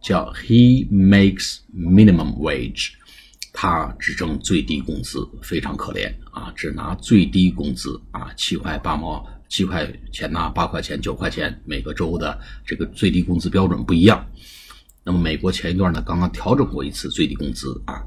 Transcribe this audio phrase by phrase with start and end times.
[0.00, 2.92] 叫 He makes minimum wage。
[3.52, 9.26] 他只挣最低工资，非常可怜啊，只拿最低工资啊，七块八毛。
[9.48, 14.24] 七块钱呐，八块钱、九块钱，每个州的这个最低工资标准不一样。
[15.02, 18.00] 那么美国前一段呢，刚刚调整过一次最低工资啊。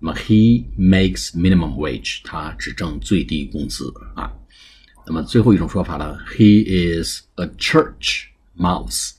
[0.00, 4.32] 那么 he makes minimum wage，他只挣最低工资啊。
[5.06, 9.12] 那么最后一种说法呢，he is a church mouse。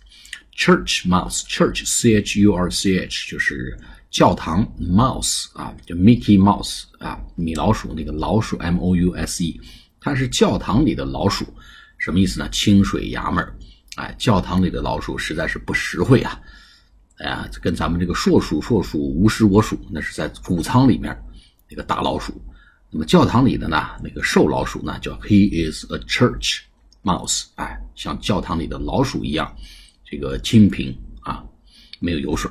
[0.55, 3.77] church mouse，church，c h u r c h，就是
[4.11, 9.59] 教堂 mouse 啊，就 Mickey Mouse 啊，米老鼠那个老鼠 m o u s e。
[10.02, 11.45] 它是教堂里的老鼠，
[11.98, 12.49] 什么意思呢？
[12.49, 13.45] 清水衙门
[13.95, 16.39] 哎，教堂里的老鼠实在是不实惠啊！
[17.19, 21.17] 哎呀，跟咱们这个硕鼠硕鼠无食我鼠，那是在谷仓里面
[21.69, 22.41] 那个大老鼠。
[22.89, 26.61] 那么教堂里的呢，那个瘦老鼠呢，叫 He is a church
[27.03, 29.53] mouse，哎，像教堂里的老鼠一样，
[30.05, 31.43] 这个清贫啊，
[31.99, 32.49] 没有油水。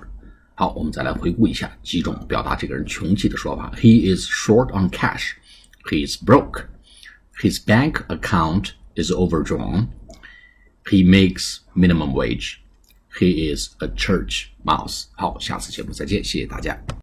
[0.55, 5.33] 好，我们再来回顾一下几种表达这个人穷气的说法：He is short on cash.
[5.85, 6.67] He is broke.
[7.41, 9.87] His bank account is overdrawn.
[10.85, 12.57] He makes minimum wage.
[13.19, 15.07] He is a church mouse.
[15.17, 16.79] 好，下次节目再见，谢谢大家。